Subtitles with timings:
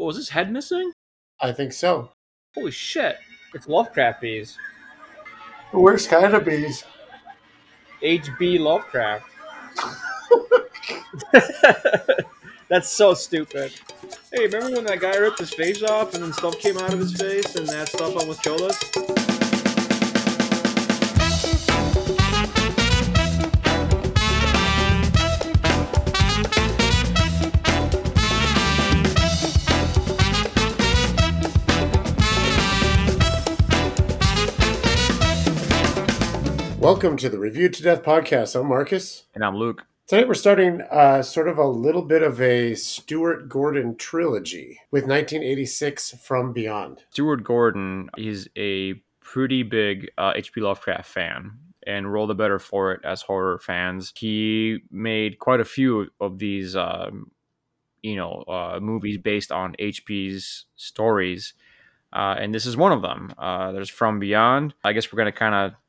[0.00, 0.92] What was his head missing?
[1.42, 2.12] I think so.
[2.54, 3.18] Holy shit!
[3.52, 4.56] It's Lovecraft bees.
[5.72, 6.84] The worst kind of bees.
[8.02, 9.26] HB Lovecraft.
[12.70, 13.78] That's so stupid.
[14.32, 16.98] Hey, remember when that guy ripped his face off and then stuff came out of
[16.98, 19.39] his face and that stuff almost killed us?
[36.80, 38.58] Welcome to the Review to Death podcast.
[38.58, 39.24] I'm Marcus.
[39.34, 39.84] And I'm Luke.
[40.06, 45.02] Tonight we're starting uh, sort of a little bit of a Stuart Gordon trilogy with
[45.02, 47.04] 1986 From Beyond.
[47.10, 50.62] Stuart Gordon is a pretty big uh, H.P.
[50.62, 51.52] Lovecraft fan.
[51.86, 54.14] And all the better for it as horror fans.
[54.16, 57.30] He made quite a few of these, um,
[58.02, 61.52] you know, uh, movies based on H.P.'s stories.
[62.10, 63.34] Uh, and this is one of them.
[63.36, 64.72] Uh, there's From Beyond.
[64.82, 65.79] I guess we're going to kind of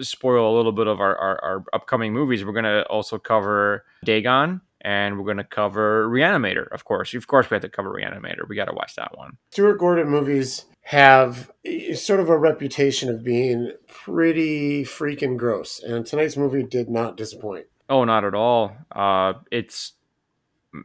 [0.00, 3.84] spoil a little bit of our, our, our upcoming movies, we're going to also cover
[4.04, 7.14] Dagon and we're going to cover Reanimator, of course.
[7.14, 8.48] Of course, we have to cover Reanimator.
[8.48, 9.38] We got to watch that one.
[9.50, 11.50] Stuart Gordon movies have
[11.94, 17.66] sort of a reputation of being pretty freaking gross, and tonight's movie did not disappoint.
[17.88, 18.76] Oh, not at all.
[18.90, 19.92] Uh, it's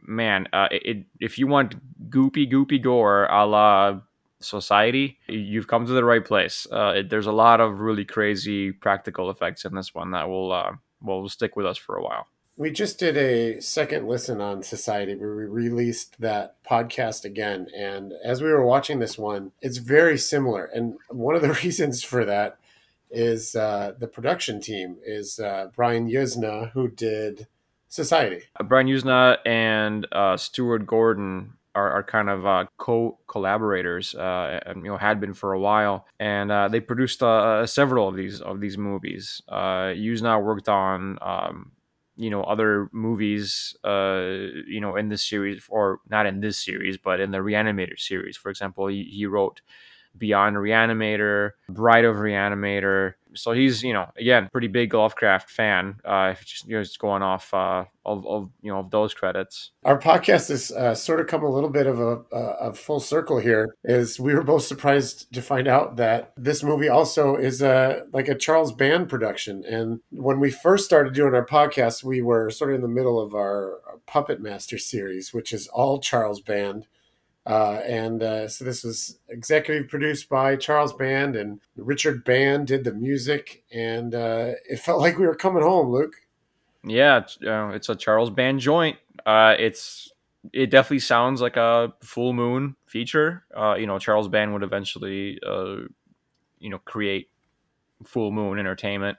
[0.06, 1.74] man, uh, it, if you want
[2.10, 4.00] goopy, goopy gore, a la
[4.40, 6.66] society, you've come to the right place.
[6.70, 10.52] Uh, it, there's a lot of really crazy practical effects in this one that will
[10.52, 12.26] uh, will stick with us for a while.
[12.56, 15.14] We just did a second listen on Society.
[15.14, 20.18] where We released that podcast again, and as we were watching this one, it's very
[20.18, 20.64] similar.
[20.64, 22.58] And one of the reasons for that
[23.10, 27.46] is uh, the production team is uh, Brian Yuzna, who did
[27.88, 28.42] Society.
[28.60, 34.60] Uh, Brian Yuzna and uh, Stuart Gordon are, are kind of uh, co collaborators, uh,
[34.76, 38.40] you know, had been for a while, and uh, they produced uh, several of these
[38.40, 39.42] of these movies.
[39.48, 41.18] Uh, Yuzna worked on.
[41.22, 41.72] Um,
[42.20, 44.26] you know other movies uh
[44.66, 48.36] you know in this series or not in this series but in the reanimator series
[48.36, 49.60] for example he, he wrote
[50.18, 56.00] beyond reanimator bride of reanimator so he's you know again pretty big Lovecraft fan.
[56.04, 59.70] Uh, just, you know, just going off uh, of, of you know of those credits.
[59.84, 63.38] Our podcast has uh, sort of come a little bit of a, a, full circle
[63.38, 63.74] here.
[63.84, 68.28] Is we were both surprised to find out that this movie also is a like
[68.28, 69.64] a Charles Band production.
[69.64, 73.20] And when we first started doing our podcast, we were sort of in the middle
[73.20, 76.86] of our Puppet Master series, which is all Charles Band.
[77.48, 82.84] Uh, and uh, so this was executive produced by Charles Band, and Richard Band did
[82.84, 86.12] the music, and uh, it felt like we were coming home, Luke.
[86.84, 88.98] Yeah, it's, uh, a Charles Band joint.
[89.24, 90.12] Uh, it's
[90.52, 93.46] it definitely sounds like a full moon feature.
[93.56, 95.38] Uh, you know, Charles Band would eventually,
[96.60, 97.30] you know, create
[98.04, 99.16] Full Moon Entertainment,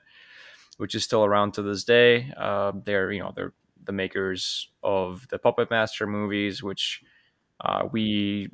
[0.77, 2.31] which is still around to this day.
[2.85, 3.53] they're you know they're
[3.85, 7.01] the makers of the Puppet Master movies, which
[7.61, 8.49] uh, we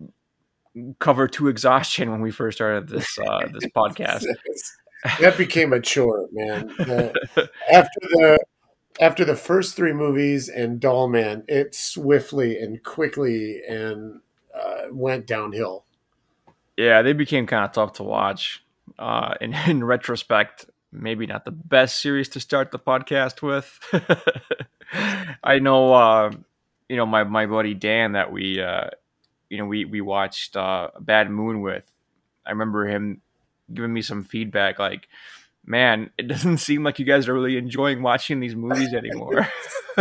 [1.00, 4.26] covered to exhaustion when we first started this uh, this podcast.
[5.20, 6.70] that became a chore, man.
[7.72, 8.40] after the
[9.00, 14.22] after the first three movies and Doll Man, it swiftly and quickly and
[14.58, 15.86] uh, went downhill.
[16.78, 18.64] Yeah, they became kind of tough to watch.
[19.00, 23.80] Uh, in, in retrospect, maybe not the best series to start the podcast with.
[25.44, 26.32] I know uh,
[26.90, 28.90] you know my my buddy Dan that we uh,
[29.50, 31.92] you know we we watched uh, Bad Moon with.
[32.46, 33.22] I remember him
[33.74, 35.08] giving me some feedback like
[35.66, 39.48] man, it doesn't seem like you guys are really enjoying watching these movies anymore.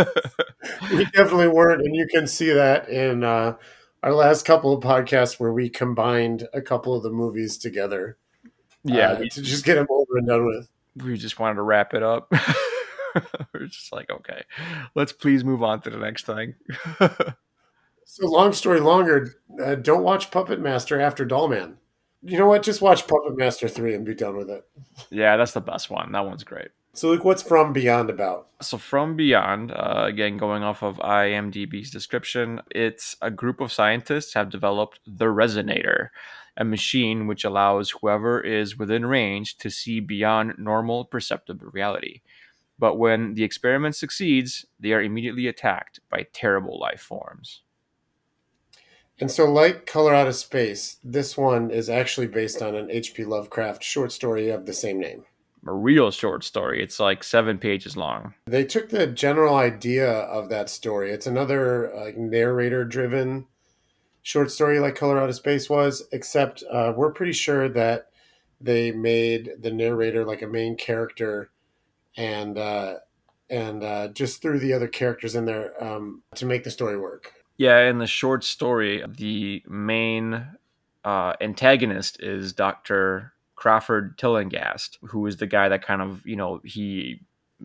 [0.91, 3.55] we definitely weren't, and you can see that in uh,
[4.03, 8.17] our last couple of podcasts where we combined a couple of the movies together.
[8.83, 10.69] Yeah, uh, to just get them over and done with.
[11.03, 12.31] We just wanted to wrap it up.
[13.53, 14.43] We're just like, okay,
[14.95, 16.55] let's please move on to the next thing.
[18.05, 21.75] so, long story longer, uh, don't watch Puppet Master after Dollman.
[22.21, 22.63] You know what?
[22.63, 24.67] Just watch Puppet Master 3 and be done with it.
[25.11, 26.11] Yeah, that's the best one.
[26.11, 26.69] That one's great.
[26.93, 28.47] So, Luke, what's From Beyond about?
[28.61, 34.33] So, From Beyond, uh, again, going off of IMDb's description, it's a group of scientists
[34.33, 36.09] have developed the Resonator,
[36.55, 42.21] a machine which allows whoever is within range to see beyond normal perceptive reality.
[42.77, 47.61] But when the experiment succeeds, they are immediately attacked by terrible life forms.
[49.19, 53.23] And so, like Color Out of Space, this one is actually based on an H.P.
[53.23, 55.23] Lovecraft short story of the same name.
[55.65, 56.83] A real short story.
[56.83, 58.33] It's like seven pages long.
[58.45, 61.11] They took the general idea of that story.
[61.11, 63.47] It's another like narrator driven
[64.21, 68.09] short story like Color Out of Space was, except uh, we're pretty sure that
[68.59, 71.51] they made the narrator like a main character
[72.17, 72.95] and uh,
[73.49, 77.33] and uh, just threw the other characters in there um, to make the story work.
[77.57, 80.45] Yeah, in the short story, the main
[81.03, 86.61] uh, antagonist is Doctor Crawford Tillinghast, who is the guy that kind of you know
[86.63, 87.21] he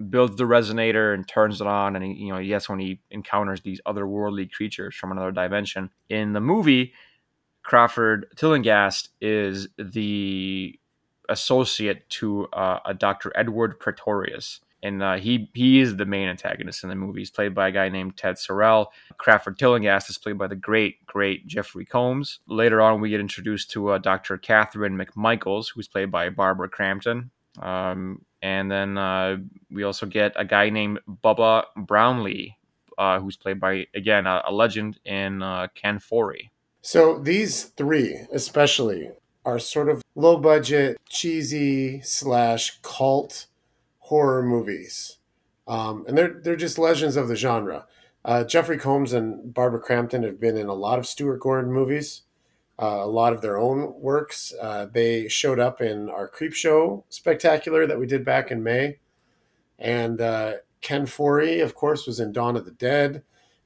[0.09, 3.63] builds the resonator and turns it on, and he, you know yes, when he encounters
[3.63, 5.91] these otherworldly creatures from another dimension.
[6.09, 6.93] In the movie,
[7.63, 10.79] Crawford Tillinghast is the
[11.31, 13.33] associate to uh, a Dr.
[13.35, 14.61] Edward Pretorius.
[14.83, 17.21] And uh, he he is the main antagonist in the movie.
[17.21, 18.93] He's played by a guy named Ted Sorel.
[19.19, 22.41] Crawford Tillinghast is played by the great, great Jeffrey Combs.
[22.47, 24.39] Later on, we get introduced to uh, Dr.
[24.39, 27.31] Catherine McMichaels, who's played by Barbara Crampton.
[27.61, 29.37] Um, and then uh,
[29.71, 32.57] we also get a guy named Bubba Brownlee,
[32.97, 36.49] uh, who's played by, again, a, a legend in uh, Ken Foree.
[36.83, 39.11] So these three, especially,
[39.45, 43.47] are sort of low budget, cheesy slash cult
[43.99, 45.19] horror movies,
[45.67, 47.87] um, and they're they're just legends of the genre.
[48.25, 52.23] Uh, Jeffrey Combs and Barbara Crampton have been in a lot of Stuart Gordon movies,
[52.79, 54.53] uh, a lot of their own works.
[54.61, 58.99] Uh, they showed up in our Creep Show spectacular that we did back in May,
[59.79, 63.23] and uh, Ken Foree, of course, was in Dawn of the Dead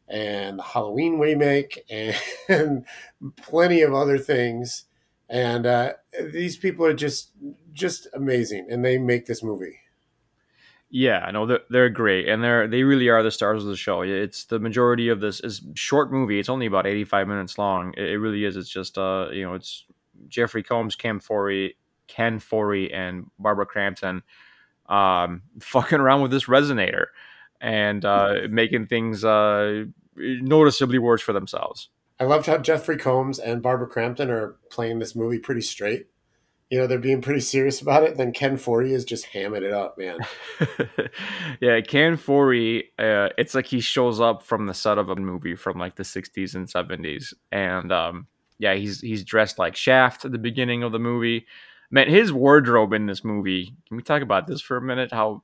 [0.09, 1.85] and Halloween remake
[2.49, 2.85] and
[3.37, 4.85] plenty of other things.
[5.29, 5.93] And uh,
[6.33, 7.31] these people are just
[7.73, 9.81] just amazing, and they make this movie.
[10.91, 14.03] Yeah, no, they're, they're great, and they're they really are the stars of the show.
[14.03, 16.39] It's the majority of this is short movie.
[16.39, 17.95] It's only about eighty five minutes long.
[17.97, 18.57] It, it, really is.
[18.57, 19.87] It's just uh, you know, it's
[20.29, 21.75] Jeffrey Combs, Cam Foree,
[22.07, 24.23] Ken Foree, and Barbara Crampton,
[24.89, 27.07] um, fucking around with this resonator
[27.61, 29.85] and uh, making things uh,
[30.17, 31.89] noticeably worse for themselves.
[32.25, 36.07] I loved how Jeffrey Combs and Barbara Crampton are playing this movie pretty straight.
[36.71, 38.17] You know, they're being pretty serious about it.
[38.17, 40.21] Then Ken Foree is just hamming it up, man.
[41.61, 45.55] yeah, Ken Foree, uh, it's like he shows up from the set of a movie
[45.55, 47.35] from like the 60s and 70s.
[47.53, 48.27] And um,
[48.59, 51.47] yeah, he's he's dressed like Shaft at the beginning of the movie.
[51.91, 53.77] Man, his wardrobe in this movie.
[53.87, 55.13] Can we talk about this for a minute?
[55.13, 55.43] How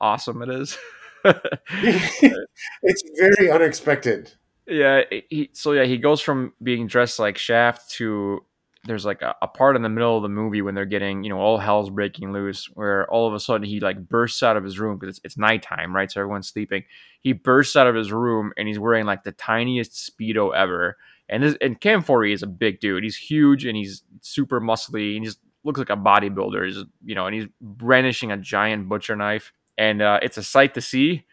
[0.00, 0.76] awesome it is.
[1.24, 4.32] it's very unexpected.
[4.66, 8.44] Yeah, he, so yeah, he goes from being dressed like Shaft to
[8.86, 11.30] there's like a, a, part in the middle of the movie when they're getting, you
[11.30, 14.64] know, all hell's breaking loose, where all of a sudden he like bursts out of
[14.64, 16.10] his room because it's, it's nighttime, right?
[16.10, 16.84] So everyone's sleeping.
[17.20, 20.96] He bursts out of his room and he's wearing like the tiniest speedo ever.
[21.28, 23.02] And this and Cam Foree is a big dude.
[23.02, 26.66] He's huge and he's super muscly and he just looks like a bodybuilder.
[26.66, 30.74] He's you know, and he's brandishing a giant butcher knife and uh, it's a sight
[30.74, 31.24] to see.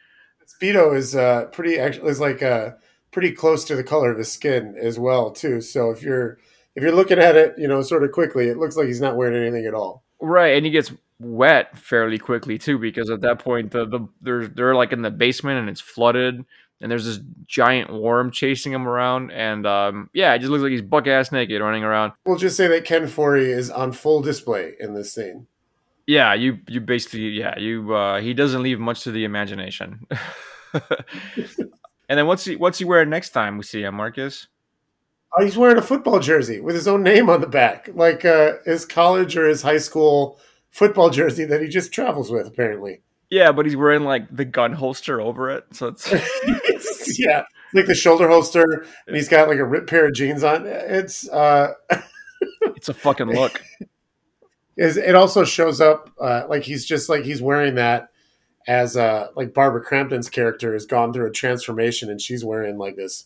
[0.48, 2.72] Speedo is uh, pretty actually is like uh,
[3.14, 5.62] pretty close to the color of his skin as well too.
[5.62, 6.38] So if you're
[6.76, 9.16] if you're looking at it, you know, sort of quickly, it looks like he's not
[9.16, 10.04] wearing anything at all.
[10.20, 14.48] Right, and he gets wet fairly quickly too because at that point the the they're
[14.48, 16.44] they're like in the basement and it's flooded
[16.82, 20.72] and there's this giant worm chasing him around and um, yeah, it just looks like
[20.72, 22.12] he's buck ass naked running around.
[22.26, 25.48] We'll just say that Ken Foree is on full display in this scene.
[26.06, 30.06] Yeah, you you basically yeah you uh, he doesn't leave much to the imagination.
[32.14, 34.48] and then what's he what's he wearing next time we see him, Marcus?
[35.36, 38.58] Oh, he's wearing a football jersey with his own name on the back, like uh,
[38.66, 40.40] his college or his high school
[40.70, 43.02] football jersey that he just travels with, apparently.
[43.32, 46.08] Yeah, but he's wearing like the gun holster over it, so it's
[47.20, 50.68] yeah, like the shoulder holster, and he's got like a ripped pair of jeans on.
[50.68, 51.74] It's uh,
[52.62, 53.60] it's a fucking look
[54.76, 58.10] is it also shows up uh, like he's just like he's wearing that
[58.68, 62.96] as uh like Barbara Crampton's character has gone through a transformation and she's wearing like
[62.96, 63.26] this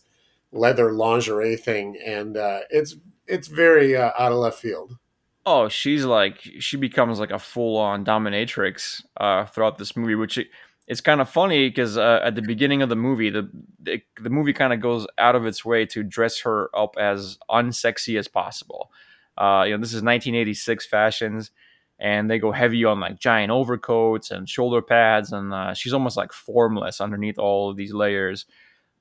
[0.52, 4.96] leather lingerie thing and uh it's it's very uh, out of left field.
[5.44, 10.38] Oh, she's like she becomes like a full on dominatrix uh throughout this movie which
[10.38, 10.48] it,
[10.88, 14.30] it's kind of funny because uh, at the beginning of the movie, the the, the
[14.30, 18.26] movie kind of goes out of its way to dress her up as unsexy as
[18.26, 18.90] possible.
[19.36, 21.50] Uh, you know, this is 1986 fashions,
[21.98, 26.16] and they go heavy on like giant overcoats and shoulder pads, and uh, she's almost
[26.16, 28.46] like formless underneath all of these layers.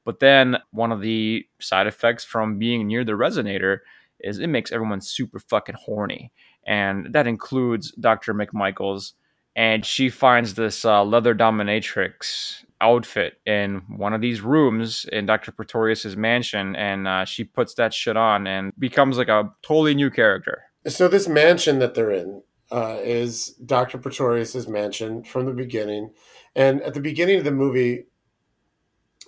[0.04, 3.80] But then one of the side effects from being near the resonator
[4.20, 6.32] is it makes everyone super fucking horny,
[6.66, 8.34] and that includes Dr.
[8.34, 9.14] McMichaels.
[9.56, 15.52] And she finds this uh, leather dominatrix outfit in one of these rooms in Dr.
[15.52, 20.12] Pretorius's mansion, and uh, she puts that shit on and becomes like a totally new
[20.12, 20.64] character.
[20.88, 23.98] So this mansion that they're in uh, is Dr.
[23.98, 26.12] Pretorius's mansion from the beginning,
[26.56, 28.06] and at the beginning of the movie,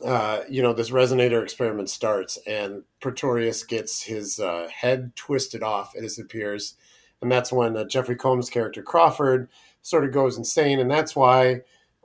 [0.04, 5.94] uh, you know, this resonator experiment starts, and Pretorius gets his uh, head twisted off,
[5.96, 6.76] it appears,
[7.22, 9.50] and that's when uh, Jeffrey Combs' character Crawford
[9.82, 11.62] sort of goes insane, and that's why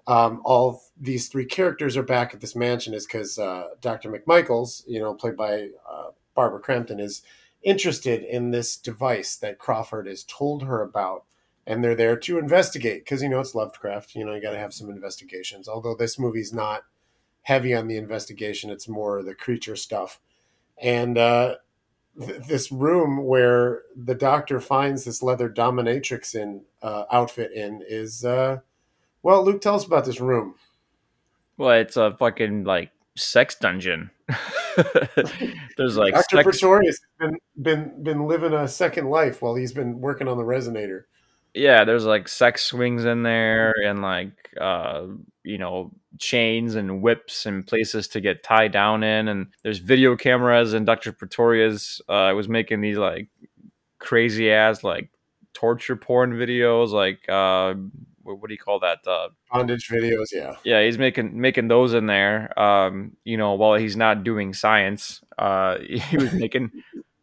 [0.07, 4.11] um, all these three characters are back at this mansion, is because uh, Dr.
[4.11, 7.23] McMichaels, you know, played by uh, Barbara Crampton, is
[7.65, 11.25] interested in this device that Crawford has told her about.
[11.67, 14.15] And they're there to investigate because you know it's Lovecraft.
[14.15, 15.67] You know you got to have some investigations.
[15.67, 16.83] Although this movie's not
[17.45, 18.71] heavy on the investigation.
[18.71, 20.21] It's more the creature stuff.
[20.83, 21.57] And uh,
[22.21, 28.25] th- this room where the doctor finds this leather dominatrix in uh, outfit in is
[28.25, 28.59] uh,
[29.23, 30.57] well, Luke, tell us about this room.
[31.57, 34.11] Well, it's a fucking like sex dungeon.
[35.77, 36.37] There's like Dr.
[36.37, 40.37] sex- Pretorius has been, been been living a second life while he's been working on
[40.37, 41.05] the resonator.
[41.55, 45.07] yeah, there's like sex swings in there and like uh
[45.45, 50.17] you know chains and whips and places to get tied down in and there's video
[50.17, 51.13] cameras and Dr.
[51.13, 53.29] Pretorius uh was making these like
[53.99, 55.11] crazy ass like
[55.55, 57.75] torture porn videos like uh
[58.25, 60.57] what, what do you call that uh Bondage videos, yeah.
[60.65, 65.21] yeah he's making making those in there um you know while he's not doing science
[65.39, 66.71] uh he was making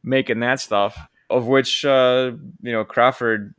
[0.04, 0.98] making that stuff
[1.30, 2.32] of which uh
[2.62, 3.54] you know Crawford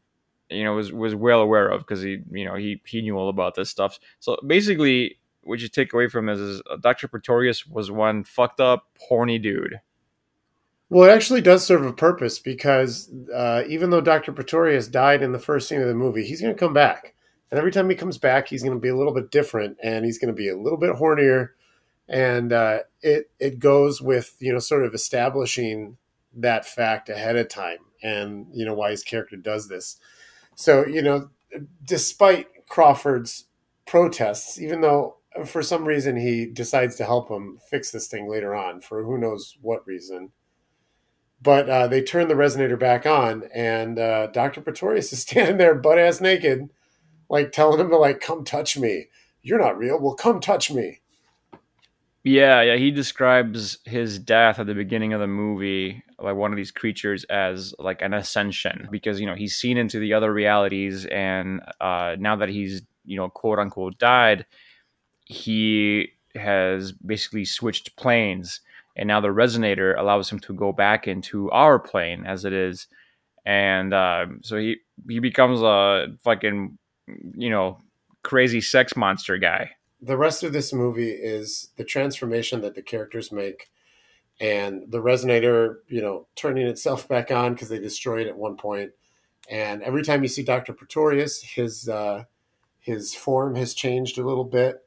[0.49, 3.29] you know was was well aware of because he you know he he knew all
[3.29, 7.09] about this stuff so basically what you take away from this is uh, Dr.
[7.09, 9.81] Pretorius was one fucked up horny dude
[10.93, 14.31] Well, it actually does serve a purpose because uh, even though Dr.
[14.31, 17.12] Pretorius died in the first scene of the movie, he's going to come back.
[17.53, 20.07] And every time he comes back, he's going to be a little bit different and
[20.07, 21.51] he's going to be a little bit hornier.
[22.09, 25.99] And uh, it, it goes with, you know, sort of establishing
[26.35, 29.99] that fact ahead of time and, you know, why his character does this.
[30.55, 31.29] So, you know,
[31.85, 33.45] despite Crawford's
[33.87, 38.55] protests, even though for some reason he decides to help him fix this thing later
[38.55, 40.33] on, for who knows what reason
[41.43, 45.75] but uh, they turn the resonator back on, and uh, Doctor Pretorius is standing there,
[45.75, 46.71] butt ass naked,
[47.33, 49.09] like telling him to like come touch me.
[49.43, 50.01] You're not real.
[50.01, 51.01] Well, come touch me.
[52.25, 56.57] yeah yeah he describes his death at the beginning of the movie like one of
[56.57, 61.05] these creatures as like an ascension because you know he's seen into the other realities
[61.07, 64.47] and uh now that he's you know quote unquote died
[65.27, 68.61] he has basically switched planes
[68.97, 72.87] and now the resonator allows him to go back into our plane as it is
[73.45, 74.77] and uh, so he
[75.09, 76.79] he becomes a fucking
[77.37, 77.79] you know
[78.23, 83.31] crazy sex monster guy The rest of this movie is the transformation that the characters
[83.31, 83.71] make,
[84.41, 88.57] and the resonator, you know, turning itself back on because they destroy it at one
[88.57, 88.91] point.
[89.49, 92.25] And every time you see Doctor Pretorius, his uh,
[92.83, 94.85] his form has changed a little bit.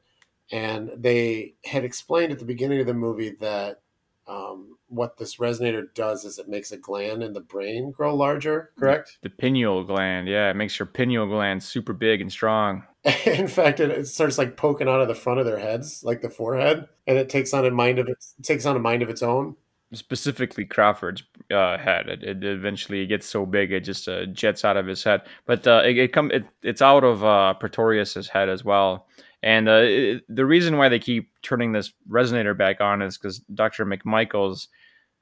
[0.52, 3.80] And they had explained at the beginning of the movie that
[4.28, 8.70] um, what this resonator does is it makes a gland in the brain grow larger,
[8.78, 9.18] correct?
[9.22, 12.82] the pineal gland yeah it makes your pineal gland super big and strong
[13.26, 16.22] in fact, it, it starts like poking out of the front of their heads, like
[16.22, 19.00] the forehead, and it takes on a mind of its it takes on a mind
[19.00, 19.54] of its own.
[19.92, 22.08] specifically Crawford's uh, head.
[22.08, 25.22] It, it eventually gets so big it just uh, jets out of his head.
[25.44, 29.06] But uh, it, it come it, it's out of uh, Pretorius's head as well.
[29.46, 33.86] And uh, the reason why they keep turning this resonator back on is because Dr.
[33.86, 34.66] McMichaels,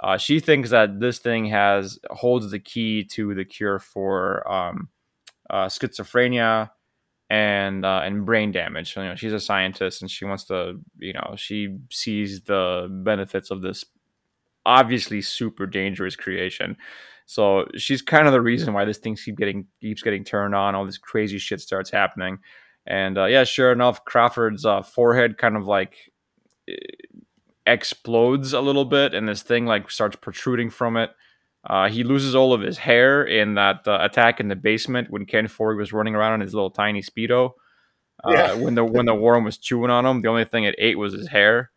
[0.01, 4.89] uh, she thinks that this thing has holds the key to the cure for um,
[5.51, 6.71] uh, schizophrenia
[7.29, 8.97] and uh, and brain damage.
[8.97, 13.51] You know, she's a scientist and she wants to, you know, she sees the benefits
[13.51, 13.85] of this
[14.65, 16.79] obviously super dangerous creation.
[17.27, 20.75] So she's kind of the reason why this thing keep getting keeps getting turned on.
[20.75, 22.39] All this crazy shit starts happening,
[22.87, 26.13] and uh, yeah, sure enough, Crawford's uh, forehead kind of like
[26.69, 26.75] eh,
[27.67, 31.11] explodes a little bit, and this thing like starts protruding from it.
[31.69, 35.25] Uh, he loses all of his hair in that uh, attack in the basement when
[35.25, 37.53] Ken Foree was running around in his little tiny speedo.
[38.23, 38.55] Uh, Yeah.
[38.55, 41.13] When the when the worm was chewing on him, the only thing it ate was
[41.15, 41.71] his hair.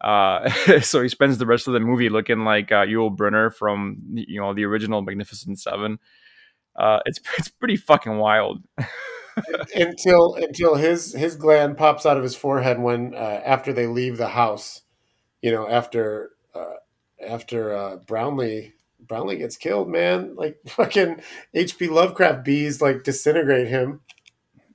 [0.00, 3.96] Uh, so he spends the rest of the movie looking like uh, Yul Brynner from
[4.14, 5.98] you know the original Magnificent Seven.
[6.76, 8.62] Uh, it's it's pretty fucking wild.
[9.74, 14.16] until until his his gland pops out of his forehead when uh, after they leave
[14.16, 14.82] the house,
[15.40, 16.74] you know, after uh,
[17.26, 20.34] after uh, Brownlee Brownlee gets killed, man.
[20.36, 21.20] Like fucking
[21.54, 21.88] H.P.
[21.88, 24.00] Lovecraft bees like disintegrate him.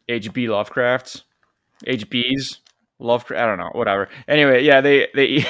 [0.09, 0.45] H.P.
[0.45, 1.23] Lovecrafts,
[1.85, 2.59] HBs
[2.99, 3.41] Lovecraft.
[3.41, 4.09] I don't know, whatever.
[4.27, 5.47] Anyway, yeah, they they eat,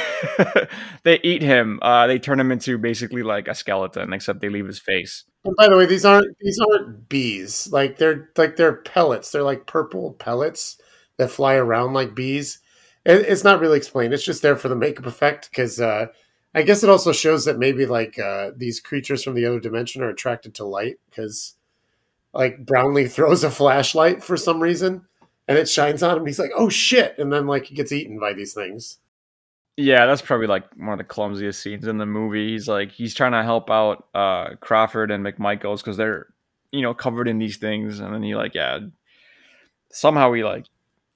[1.04, 1.80] they eat him.
[1.82, 5.24] Uh, they turn him into basically like a skeleton, except they leave his face.
[5.46, 7.70] And by the way, these aren't these aren't bees.
[7.72, 9.32] Like they're like they're pellets.
[9.32, 10.78] They're like purple pellets
[11.18, 12.60] that fly around like bees.
[13.06, 14.14] it, it's not really explained.
[14.14, 16.08] It's just there for the makeup effect because uh,
[16.54, 20.04] I guess it also shows that maybe like uh, these creatures from the other dimension
[20.04, 21.56] are attracted to light because
[22.34, 25.06] like Brownlee throws a flashlight for some reason
[25.48, 26.26] and it shines on him.
[26.26, 28.98] he's like, "Oh shit!" And then like he gets eaten by these things.
[29.78, 32.50] Yeah, that's probably like one of the clumsiest scenes in the movie.
[32.50, 36.28] He's like he's trying to help out uh, Crawford and McMichaels because they're
[36.72, 38.80] you know covered in these things, and then he like yeah
[39.90, 40.66] somehow he like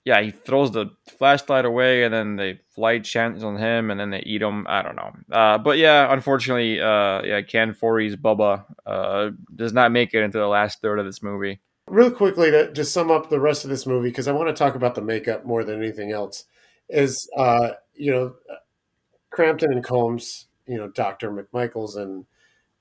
[0.06, 4.12] yeah he throws the flashlight away, and then they flight chance on him, and then
[4.12, 4.66] they eat him.
[4.70, 9.92] I don't know, uh, but yeah, unfortunately, uh, yeah, Ken Foree's Bubba uh, does not
[9.92, 11.60] make it into the last third of this movie.
[11.88, 14.54] Real quickly to just sum up the rest of this movie because I want to
[14.54, 16.46] talk about the makeup more than anything else
[16.90, 18.36] is uh, you know
[19.30, 22.26] Crampton and Combs, you know Doctor McMichaels and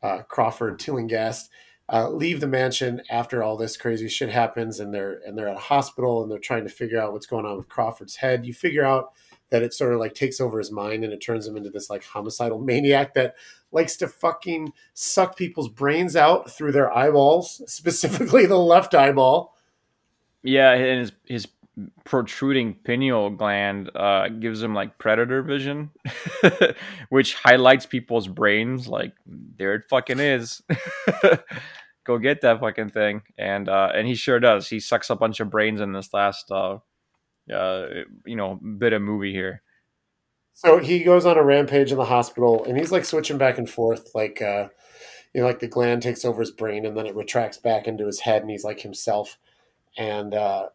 [0.02, 1.50] uh, Crawford Tillinghast
[1.92, 5.56] uh, leave the mansion after all this crazy shit happens, and they're and they're at
[5.56, 8.46] a hospital and they're trying to figure out what's going on with Crawford's head.
[8.46, 9.12] You figure out
[9.50, 11.90] that it sort of like takes over his mind and it turns him into this
[11.90, 13.34] like homicidal maniac that
[13.72, 19.56] likes to fucking suck people's brains out through their eyeballs, specifically the left eyeball.
[20.42, 21.48] Yeah, and his his
[22.04, 25.90] protruding pineal gland uh, gives him like predator vision,
[27.08, 28.88] which highlights people's brains.
[28.88, 30.62] Like there it fucking is.
[32.04, 34.68] Go get that fucking thing, and uh, and he sure does.
[34.68, 36.78] He sucks a bunch of brains in this last, uh,
[37.52, 39.62] uh, you know, bit of movie here.
[40.52, 43.68] So he goes on a rampage in the hospital, and he's like switching back and
[43.68, 44.68] forth, like uh,
[45.32, 48.06] you know, like the gland takes over his brain, and then it retracts back into
[48.06, 49.38] his head, and he's like himself.
[49.96, 50.68] And uh,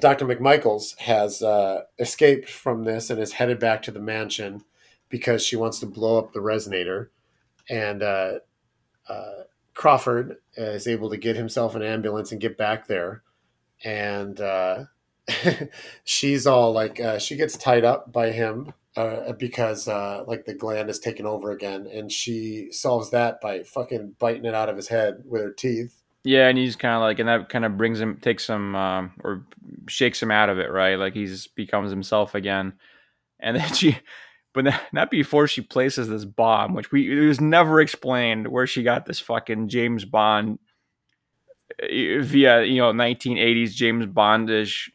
[0.00, 0.26] Dr.
[0.26, 4.64] McMichaels has uh, escaped from this and is headed back to the mansion
[5.08, 7.08] because she wants to blow up the resonator.
[7.68, 8.32] And uh,
[9.08, 9.42] uh,
[9.74, 13.22] Crawford is able to get himself an ambulance and get back there.
[13.84, 14.84] And uh,
[16.04, 20.90] she's all like, uh, she gets tied up by him uh, because like the gland
[20.90, 21.86] is taken over again.
[21.86, 26.02] And she solves that by fucking biting it out of his head with her teeth.
[26.24, 29.12] Yeah, and he's kind of like, and that kind of brings him, takes him, um,
[29.22, 29.44] or
[29.88, 30.98] shakes him out of it, right?
[30.98, 32.72] Like he's becomes himself again.
[33.40, 33.98] And then she,
[34.54, 38.82] but not before she places this bomb, which we it was never explained where she
[38.82, 40.58] got this fucking James Bond
[41.82, 44.88] eh, via you know 1980s James Bondish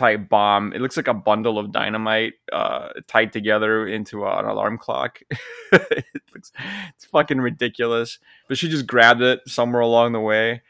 [0.00, 0.72] type bomb.
[0.72, 5.20] It looks like a bundle of dynamite uh, tied together into a, an alarm clock.
[5.72, 6.52] it looks,
[6.94, 8.18] it's fucking ridiculous.
[8.48, 10.62] But she just grabbed it somewhere along the way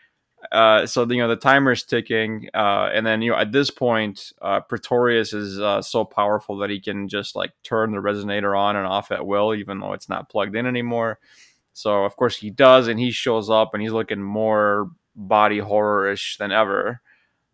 [0.52, 3.70] uh, so you know the timer is ticking, uh, and then you know at this
[3.70, 8.58] point, uh, Pretorius is uh, so powerful that he can just like turn the resonator
[8.58, 11.18] on and off at will, even though it's not plugged in anymore.
[11.72, 16.38] So of course he does, and he shows up, and he's looking more body horror-ish
[16.38, 17.00] than ever.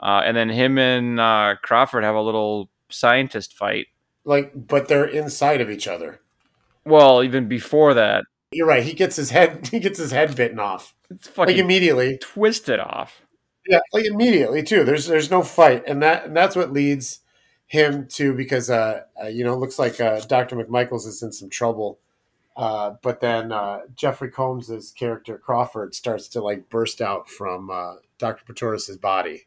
[0.01, 3.87] Uh, and then him and uh, Crawford have a little scientist fight.
[4.25, 6.21] Like, but they're inside of each other.
[6.85, 8.85] Well, even before that, you're right.
[8.85, 9.69] He gets his head.
[9.71, 10.95] He gets his head bitten off.
[11.11, 13.23] It's fucking like immediately twisted off.
[13.69, 14.85] Yeah, like immediately too.
[14.85, 17.21] There's there's no fight, and that and that's what leads
[17.67, 20.57] him to because uh, uh you know it looks like uh, Dr.
[20.57, 21.99] McMichaels is in some trouble.
[22.57, 27.97] Uh, but then uh, Jeffrey Combs's character Crawford starts to like burst out from uh,
[28.19, 28.45] Dr.
[28.47, 29.47] Pretorius's body.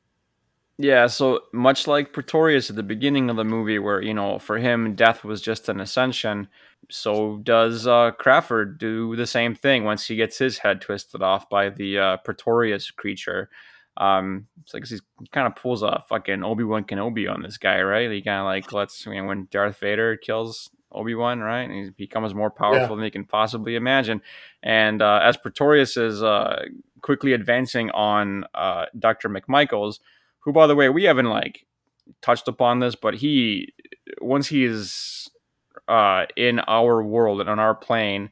[0.81, 4.57] Yeah, so much like Pretorius at the beginning of the movie, where you know for
[4.57, 6.47] him death was just an ascension,
[6.89, 11.49] so does uh, Crawford do the same thing once he gets his head twisted off
[11.49, 13.49] by the uh, Pretorius creature.
[13.97, 14.99] Um, it's like he
[15.33, 18.09] kind of pulls a fucking Obi Wan Kenobi on this guy, right?
[18.09, 21.69] He kind of like lets you know, when Darth Vader kills Obi Wan, right?
[21.69, 22.95] And he becomes more powerful yeah.
[22.95, 24.21] than he can possibly imagine.
[24.63, 26.63] And uh, as Pretorius is uh,
[27.01, 29.99] quickly advancing on uh, Doctor McMichaels,
[30.49, 31.67] who, by the way, we haven't like
[32.23, 33.71] touched upon this, but he
[34.19, 35.29] once he is
[35.87, 38.31] uh, in our world and on our plane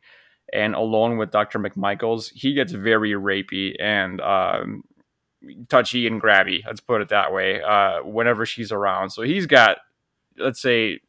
[0.51, 1.59] and alone with Dr.
[1.59, 4.83] McMichaels, he gets very rapey and um,
[5.69, 6.65] touchy and grabby.
[6.65, 7.61] Let's put it that way.
[7.61, 9.77] Uh, whenever she's around, so he's got,
[10.39, 11.01] let's say,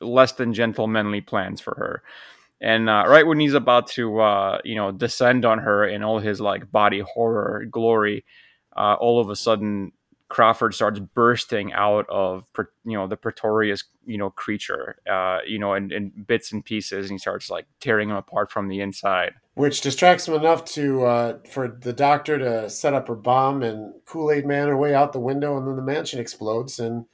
[0.00, 2.02] less than gentlemanly plans for her.
[2.60, 6.20] And uh, right when he's about to, uh, you know, descend on her in all
[6.20, 8.24] his like body horror glory,
[8.76, 9.90] uh, all of a sudden
[10.34, 12.44] Crawford starts bursting out of
[12.84, 17.08] you know the Pretorius you know creature uh, you know in, in, bits and pieces,
[17.08, 21.04] and he starts like tearing him apart from the inside, which distracts him enough to
[21.04, 24.92] uh, for the doctor to set up her bomb and Kool Aid Man her way
[24.92, 27.06] out the window, and then the mansion explodes, and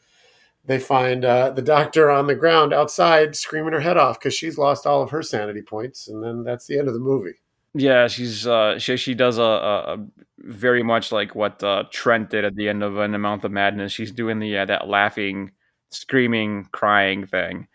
[0.64, 4.56] they find uh, the doctor on the ground outside screaming her head off because she's
[4.56, 7.35] lost all of her sanity points, and then that's the end of the movie.
[7.74, 10.06] Yeah, she's uh, she she does a, a, a
[10.38, 13.92] very much like what uh, Trent did at the end of an amount of madness.
[13.92, 15.52] She's doing the uh, that laughing
[15.90, 17.68] screaming, crying thing.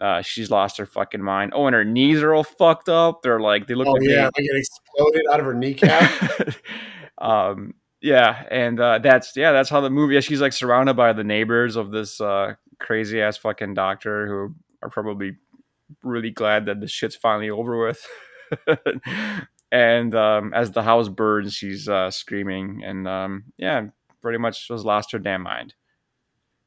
[0.00, 1.52] Uh, she's lost her fucking mind.
[1.54, 3.22] Oh, and her knees are all fucked up.
[3.22, 6.54] They're like they look Oh like yeah, they, like it exploded out of her kneecap.
[7.18, 10.14] um, yeah, and uh, that's yeah, that's how the movie.
[10.14, 14.54] Yeah, she's like surrounded by the neighbors of this uh, crazy ass fucking doctor who
[14.82, 15.36] are probably
[16.02, 18.04] really glad that the shit's finally over with.
[19.72, 23.86] and um, as the house burns, she's uh, screaming, and um, yeah,
[24.22, 25.74] pretty much was lost her damn mind.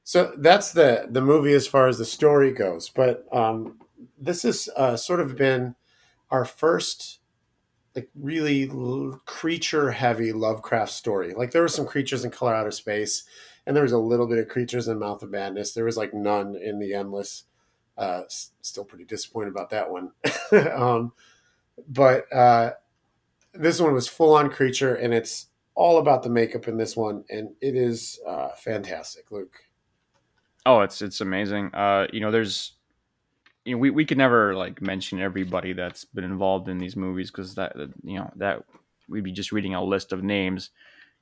[0.03, 2.89] So that's the the movie as far as the story goes.
[2.89, 3.79] But um,
[4.17, 5.75] this has uh, sort of been
[6.31, 7.19] our first
[7.95, 11.33] like really l- creature heavy Lovecraft story.
[11.33, 13.23] Like there were some creatures in Color Out of Space,
[13.65, 15.73] and there was a little bit of creatures in Mouth of Madness.
[15.73, 17.45] There was like none in the Endless.
[17.97, 20.11] Uh, s- still pretty disappointed about that one.
[20.73, 21.11] um,
[21.87, 22.71] but uh,
[23.53, 27.23] this one was full on creature, and it's all about the makeup in this one,
[27.29, 29.55] and it is uh, fantastic, Luke.
[30.65, 31.73] Oh, it's it's amazing.
[31.73, 32.73] Uh, you know, there's
[33.63, 37.29] you know, we, we could never like mention everybody that's been involved in these movies
[37.29, 38.63] because that you know that
[39.09, 40.71] we'd be just reading a list of names,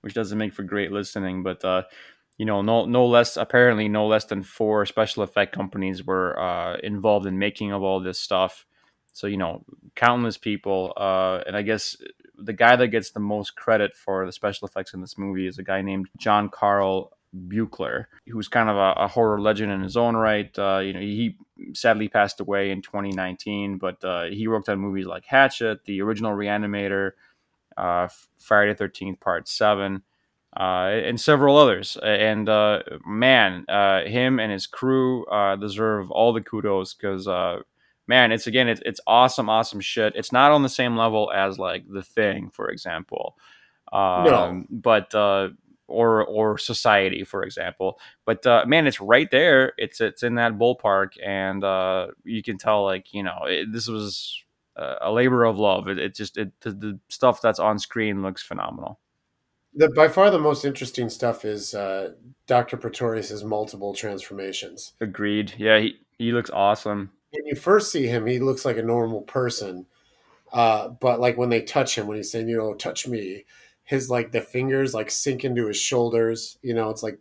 [0.01, 1.43] which doesn't make for great listening.
[1.43, 1.83] But uh,
[2.37, 6.77] you know, no no less apparently no less than four special effect companies were uh,
[6.83, 8.65] involved in making of all this stuff.
[9.15, 9.63] So you know,
[9.95, 11.95] countless people, uh, and I guess
[12.37, 15.57] the guy that gets the most credit for the special effects in this movie is
[15.57, 17.13] a guy named John Carl
[17.47, 20.51] Buechler, who's kind of a, a horror legend in his own right.
[20.59, 21.37] Uh, you know, he
[21.71, 26.33] sadly passed away in 2019, but uh, he worked on movies like Hatchet, the original
[26.33, 27.11] Reanimator,
[27.77, 30.01] uh, Friday the 13th Part 7,
[30.57, 31.97] uh, and several others.
[32.03, 35.25] And uh, man, uh, him and his crew
[35.61, 37.29] deserve all the kudos because,
[38.07, 40.13] man, it's again, it's, it's awesome, awesome shit.
[40.15, 43.37] It's not on the same level as like The Thing, for example.
[43.91, 44.63] Um, No.
[44.69, 45.49] but uh,
[45.87, 47.99] or or society, for example.
[48.25, 49.73] But uh, man, it's right there.
[49.77, 53.87] It's it's in that ballpark, and uh, you can tell like you know it, this
[53.87, 54.43] was
[54.75, 55.87] uh, a labor of love.
[55.87, 58.99] It, it just it the, the stuff that's on screen looks phenomenal.
[59.75, 62.13] The by far the most interesting stuff is uh,
[62.47, 64.93] Doctor Pretorius's multiple transformations.
[65.01, 65.53] Agreed.
[65.57, 67.11] Yeah, he he looks awesome.
[67.35, 69.85] When you first see him, he looks like a normal person,
[70.53, 73.45] uh, but like when they touch him, when he's saying, you know, touch me,
[73.83, 76.57] his like the fingers like sink into his shoulders.
[76.61, 77.19] You know, it's like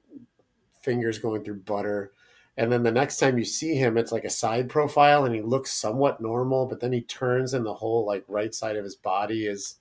[0.82, 2.12] fingers going through butter.
[2.56, 5.42] And then the next time you see him, it's like a side profile, and he
[5.42, 8.94] looks somewhat normal, but then he turns, and the whole like right side of his
[8.96, 9.76] body is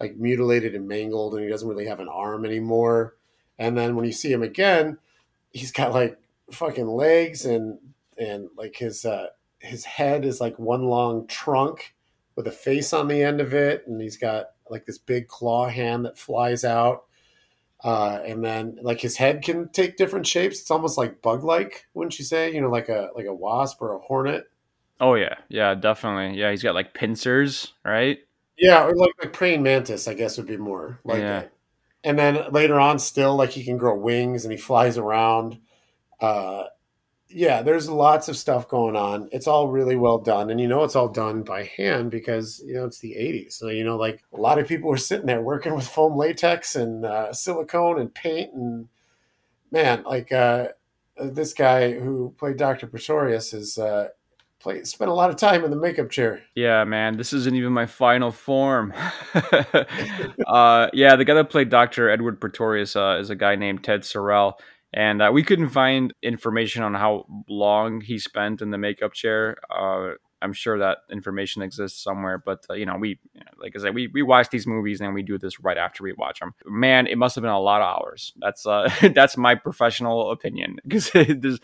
[0.00, 3.14] like mutilated and mangled, and he doesn't really have an arm anymore.
[3.58, 4.98] And then when you see him again,
[5.52, 6.18] he's got like
[6.50, 7.78] fucking legs and
[8.18, 9.28] and like his uh
[9.64, 11.94] his head is like one long trunk
[12.36, 15.68] with a face on the end of it and he's got like this big claw
[15.68, 17.04] hand that flies out.
[17.82, 20.60] Uh and then like his head can take different shapes.
[20.60, 22.52] It's almost like bug like wouldn't you say?
[22.54, 24.44] You know like a like a wasp or a hornet.
[25.00, 26.38] Oh yeah, yeah, definitely.
[26.38, 28.18] Yeah, he's got like pincers, right?
[28.56, 31.40] yeah or like a praying mantis i guess would be more like Yeah.
[31.40, 31.52] it.
[32.04, 35.58] And then later on still like he can grow wings and he flies around.
[36.20, 36.64] Uh
[37.34, 39.28] yeah there's lots of stuff going on.
[39.32, 42.74] It's all really well done and you know it's all done by hand because you
[42.74, 45.42] know it's the 80s so you know like a lot of people were sitting there
[45.42, 48.88] working with foam latex and uh, silicone and paint and
[49.70, 50.68] man like uh
[51.18, 54.08] this guy who played dr pretorius is uh
[54.84, 56.42] spent a lot of time in the makeup chair.
[56.54, 58.94] Yeah, man, this isn't even my final form.
[59.34, 64.04] uh, yeah, the guy that played Doctor Edward Pretorius uh, is a guy named Ted
[64.04, 64.58] Sorel,
[64.94, 69.56] and uh, we couldn't find information on how long he spent in the makeup chair.
[69.68, 73.18] Uh, I'm sure that information exists somewhere, but uh, you know, we,
[73.58, 76.12] like I said, we we watch these movies and we do this right after we
[76.12, 76.54] watch them.
[76.64, 78.32] Man, it must have been a lot of hours.
[78.36, 81.58] That's uh, that's my professional opinion because the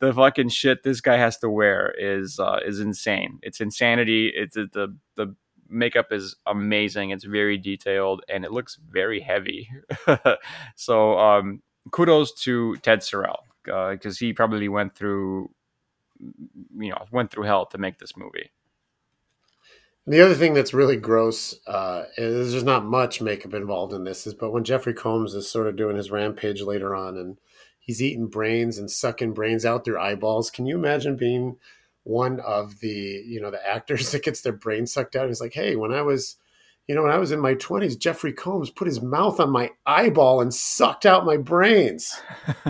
[0.00, 3.38] fucking shit this guy has to wear is uh, is insane.
[3.42, 4.30] It's insanity.
[4.34, 5.34] It's it, the the
[5.70, 7.10] makeup is amazing.
[7.10, 9.70] It's very detailed and it looks very heavy.
[10.76, 15.50] so um, kudos to Ted Sorel because he probably went through
[16.78, 18.50] you know went through hell to make this movie.
[20.06, 24.26] The other thing that's really gross uh, is there's not much makeup involved in this,
[24.26, 27.38] is but when Jeffrey Combs is sort of doing his rampage later on, and
[27.78, 30.50] he's eating brains and sucking brains out through eyeballs.
[30.50, 31.56] Can you imagine being
[32.02, 35.28] one of the you know the actors that gets their brain sucked out?
[35.28, 36.36] He's like, hey, when I was
[36.88, 39.70] you know when I was in my twenties, Jeffrey Combs put his mouth on my
[39.86, 42.20] eyeball and sucked out my brains.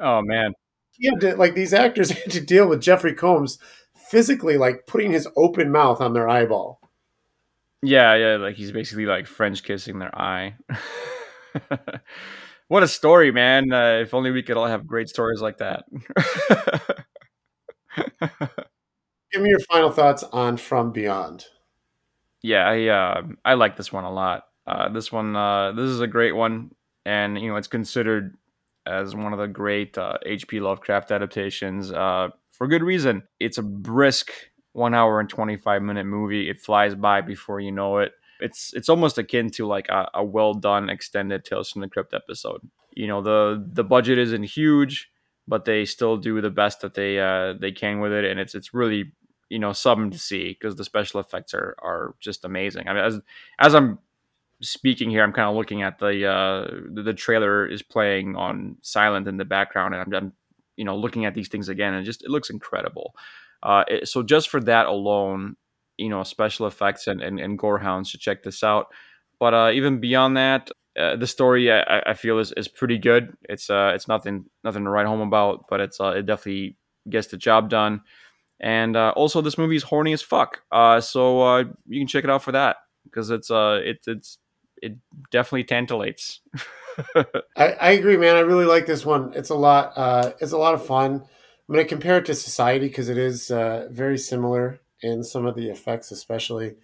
[0.00, 0.52] oh man,
[0.92, 3.58] He had to like these actors had to deal with Jeffrey Combs
[3.94, 6.80] physically like putting his open mouth on their eyeball.
[7.82, 10.56] yeah, yeah, like he's basically like French kissing their eye.
[12.68, 13.72] what a story, man!
[13.72, 15.84] Uh, if only we could all have great stories like that.
[19.30, 21.46] Give me your final thoughts on From Beyond.
[22.44, 24.44] Yeah, I uh, I like this one a lot.
[24.66, 26.72] Uh, this one, uh, this is a great one,
[27.06, 28.36] and you know it's considered
[28.86, 30.60] as one of the great H.P.
[30.60, 33.22] Uh, Lovecraft adaptations uh, for good reason.
[33.40, 34.30] It's a brisk
[34.74, 36.50] one hour and twenty five minute movie.
[36.50, 38.12] It flies by before you know it.
[38.40, 42.12] It's it's almost akin to like a, a well done extended Tales from the Crypt
[42.12, 42.60] episode.
[42.92, 45.10] You know the the budget isn't huge,
[45.48, 48.54] but they still do the best that they uh, they can with it, and it's
[48.54, 49.14] it's really
[49.48, 52.88] you know something to see because the special effects are are just amazing.
[52.88, 53.20] I mean, as
[53.58, 53.98] as I'm
[54.60, 58.76] speaking here, I'm kind of looking at the uh, the, the trailer is playing on
[58.80, 60.32] silent in the background, and I'm, I'm
[60.76, 63.14] you know looking at these things again, and just it looks incredible.
[63.62, 65.56] Uh, it, so just for that alone,
[65.96, 68.88] you know, special effects and and, and gorehounds should check this out.
[69.38, 73.36] But uh, even beyond that, uh, the story I, I, feel is, is pretty good.
[73.48, 76.76] It's uh it's nothing nothing to write home about, but it's uh, it definitely
[77.08, 78.02] gets the job done.
[78.60, 80.62] And uh, also, this movie is horny as fuck.
[80.70, 84.38] Uh, so uh, you can check it out for that because it's uh it, it's
[84.82, 84.96] it
[85.30, 86.40] definitely tantalates.
[87.56, 88.36] I, I agree, man.
[88.36, 89.32] I really like this one.
[89.34, 89.92] It's a lot.
[89.96, 91.22] Uh, it's a lot of fun.
[91.68, 95.46] I'm going to compare it to Society because it is uh, very similar in some
[95.46, 96.74] of the effects, especially.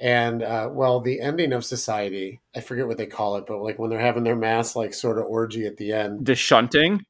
[0.00, 3.78] And uh, well, the ending of Society, I forget what they call it, but like
[3.78, 7.04] when they're having their mass like sort of orgy at the end, the shunting.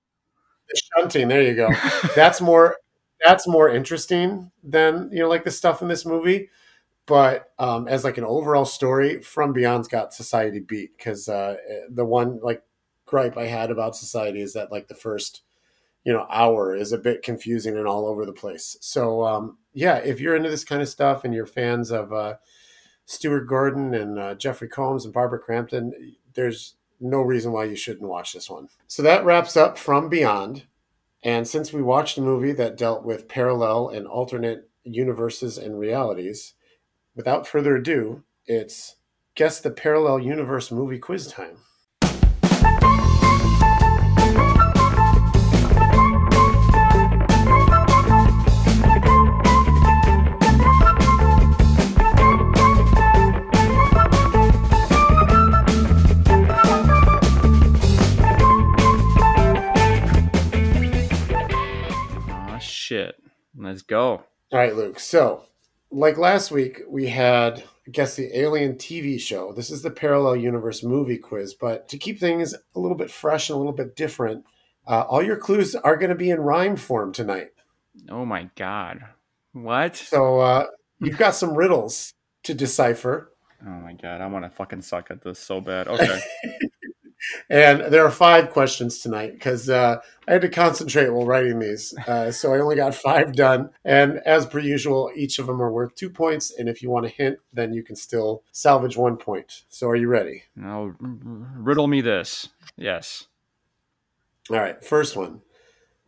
[0.68, 1.28] The shunting.
[1.28, 1.70] There you go.
[2.14, 2.76] That's more
[3.24, 6.50] that's more interesting than you know like the stuff in this movie.
[7.06, 11.56] But um, as like an overall story from beyond's got society beat because uh,
[11.90, 12.62] the one like
[13.06, 15.42] gripe i had about society is that like the first
[16.04, 18.76] you know hour is a bit confusing and all over the place.
[18.80, 22.34] So um, yeah if you're into this kind of stuff and you're fans of uh,
[23.06, 28.08] stuart gordon and uh, jeffrey combs and barbara crampton there's no reason why you shouldn't
[28.08, 28.68] watch this one.
[28.86, 30.64] So that wraps up from beyond
[31.22, 36.54] and since we watched a movie that dealt with parallel and alternate universes and realities,
[37.14, 38.96] without further ado, it's
[39.34, 41.58] Guess the Parallel Universe movie quiz time.
[63.70, 64.24] Let's go.
[64.50, 64.98] All right, Luke.
[64.98, 65.44] So,
[65.92, 69.52] like last week, we had, I guess, the Alien TV show.
[69.52, 71.54] This is the Parallel Universe movie quiz.
[71.54, 74.44] But to keep things a little bit fresh and a little bit different,
[74.88, 77.50] uh, all your clues are going to be in rhyme form tonight.
[78.08, 79.04] Oh my God.
[79.52, 79.94] What?
[79.94, 80.66] So, uh,
[80.98, 83.30] you've got some riddles to decipher.
[83.64, 84.20] Oh my God.
[84.20, 85.86] I want to fucking suck at this so bad.
[85.86, 86.20] Okay.
[87.48, 91.94] and there are five questions tonight because uh, I had to concentrate while writing these.
[92.06, 93.70] Uh, so I only got five done.
[93.84, 96.52] And as per usual, each of them are worth two points.
[96.52, 99.62] And if you want a hint, then you can still salvage one point.
[99.68, 100.44] So are you ready?
[100.54, 102.48] Now, riddle me this.
[102.76, 103.26] Yes.
[104.50, 104.84] All right.
[104.84, 105.42] First one.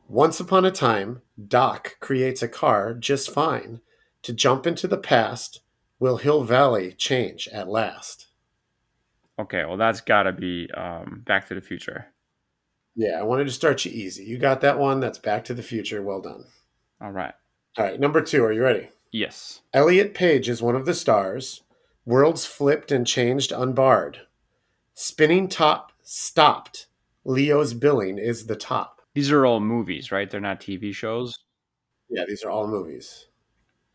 [0.08, 3.80] Once upon a time, Doc creates a car just fine.
[4.22, 5.60] To jump into the past,
[5.98, 8.28] will Hill Valley change at last?
[9.38, 12.06] Okay, well that's got to be um, Back to the Future.
[12.94, 14.24] Yeah, I wanted to start you easy.
[14.24, 15.00] You got that one.
[15.00, 16.02] That's Back to the Future.
[16.02, 16.44] Well done.
[17.00, 17.34] All right.
[17.78, 18.44] All right, number two.
[18.44, 18.90] Are you ready?
[19.10, 19.62] Yes.
[19.72, 21.62] Elliot Page is one of the stars.
[22.04, 24.20] Worlds flipped and changed unbarred.
[24.94, 26.86] Spinning top stopped.
[27.24, 29.00] Leo's billing is the top.
[29.14, 30.30] These are all movies, right?
[30.30, 31.38] They're not TV shows.
[32.10, 33.26] Yeah, these are all movies.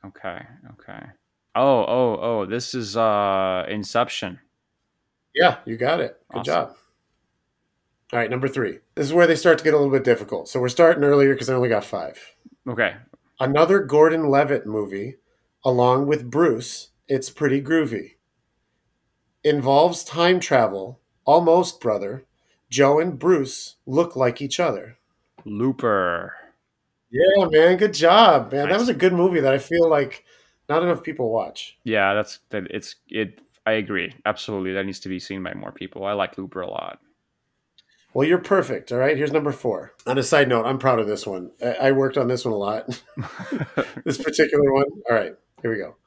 [0.05, 0.39] Okay.
[0.71, 1.05] Okay.
[1.55, 2.45] Oh, oh, oh!
[2.45, 4.39] This is uh Inception.
[5.39, 6.19] Yeah, you got it.
[6.31, 6.53] Good awesome.
[6.53, 6.75] job.
[8.11, 8.79] All right, number three.
[8.95, 10.47] This is where they start to get a little bit difficult.
[10.47, 12.35] So we're starting earlier because I only got five.
[12.67, 12.95] Okay.
[13.39, 15.15] Another Gordon Levitt movie,
[15.63, 16.89] along with Bruce.
[17.07, 18.15] It's pretty groovy.
[19.43, 20.99] Involves time travel.
[21.25, 22.25] Almost, brother.
[22.69, 24.97] Joe and Bruce look like each other.
[25.45, 26.33] Looper.
[27.11, 27.77] Yeah, man.
[27.77, 28.65] Good job, man.
[28.65, 28.73] Nice.
[28.73, 30.25] That was a good movie that I feel like
[30.67, 31.77] not enough people watch.
[31.83, 32.63] Yeah, that's that.
[32.69, 34.13] It's it I agree.
[34.25, 34.71] Absolutely.
[34.71, 36.05] That needs to be seen by more people.
[36.05, 37.01] I like Looper a lot.
[38.13, 38.93] Well, you're perfect.
[38.93, 39.17] All right.
[39.17, 39.91] Here's number four.
[40.05, 41.51] On a side note, I'm proud of this one.
[41.61, 43.03] I worked on this one a lot.
[44.05, 44.85] this particular one.
[45.09, 45.33] All right.
[45.61, 45.97] Here we go.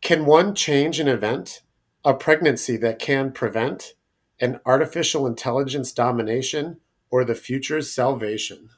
[0.00, 1.62] Can one change an event,
[2.04, 3.94] a pregnancy that can prevent,
[4.40, 6.78] an artificial intelligence domination,
[7.10, 8.68] or the future's salvation?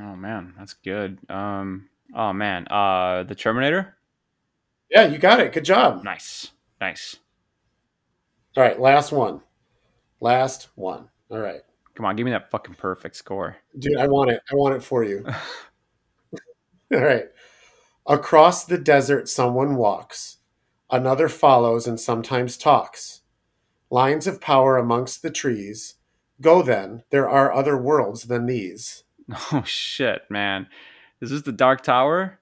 [0.00, 1.18] Oh man, that's good.
[1.30, 3.96] Um, oh man, uh, the Terminator.
[4.90, 5.52] Yeah, you got it.
[5.52, 6.02] Good job.
[6.02, 6.50] Nice.
[6.80, 7.16] Nice.
[8.56, 9.40] All right, last one.
[10.20, 11.08] Last one.
[11.30, 11.60] All right.
[11.94, 13.56] Come on, give me that fucking perfect score.
[13.78, 14.40] Dude, I want it.
[14.50, 15.24] I want it for you.
[16.92, 17.26] All right.
[18.06, 20.38] Across the desert, someone walks.
[20.90, 23.20] Another follows and sometimes talks.
[23.90, 25.94] Lines of power amongst the trees.
[26.40, 29.04] Go then, there are other worlds than these.
[29.52, 30.66] Oh shit, man.
[31.20, 32.40] Is this the Dark Tower?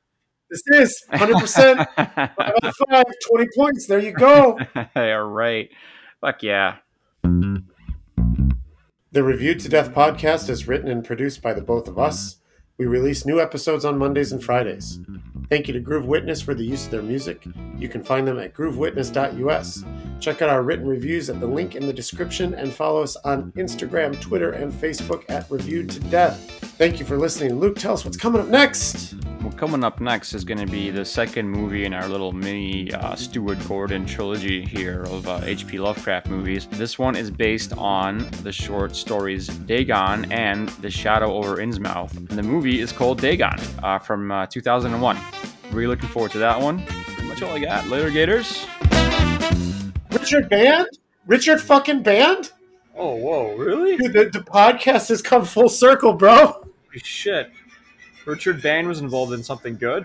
[0.50, 3.86] This is 100% five five, 20 points.
[3.86, 4.58] There you go.
[4.96, 5.68] All right.
[6.20, 6.76] Fuck yeah.
[7.22, 12.36] The Reviewed to Death podcast is written and produced by the both of us.
[12.78, 15.00] We release new episodes on Mondays and Fridays.
[15.50, 17.44] Thank you to Groove Witness for the use of their music.
[17.76, 19.84] You can find them at groovewitness.us.
[20.20, 23.52] Check out our written reviews at the link in the description and follow us on
[23.52, 26.58] Instagram, Twitter, and Facebook at Reviewed to Death.
[26.78, 27.58] Thank you for listening.
[27.58, 29.14] Luke, tell us what's coming up next.
[29.42, 32.92] Well, coming up next is going to be the second movie in our little mini
[32.92, 35.78] uh, Stuart Gordon trilogy here of uh, H.P.
[35.78, 36.66] Lovecraft movies.
[36.72, 42.16] This one is based on the short stories Dagon and The Shadow over Innsmouth.
[42.16, 45.16] And the movie is called Dagon uh, from uh, 2001.
[45.70, 46.84] Really looking forward to that one.
[46.84, 47.86] Pretty much all I got.
[47.86, 48.66] Later, Gators.
[50.10, 50.86] Richard Band?
[51.26, 52.52] Richard fucking Band?
[52.96, 53.96] Oh, whoa, really?
[53.96, 56.66] Dude, the, the podcast has come full circle, bro.
[56.94, 57.50] Shit.
[58.24, 60.04] Richard Band was involved in something good.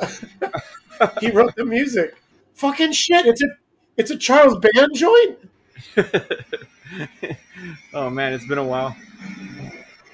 [1.20, 2.16] he wrote the music.
[2.54, 3.26] Fucking shit!
[3.26, 3.46] It's a
[3.96, 5.38] it's a Charles Band joint.
[7.94, 8.96] oh man, it's been a while.